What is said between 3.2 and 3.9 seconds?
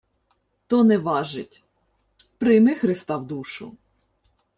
душу.